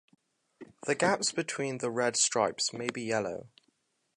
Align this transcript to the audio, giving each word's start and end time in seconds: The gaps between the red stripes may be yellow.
The 0.87 0.95
gaps 0.95 1.31
between 1.31 1.77
the 1.77 1.91
red 1.91 2.15
stripes 2.15 2.73
may 2.73 2.89
be 2.89 3.03
yellow. 3.03 3.49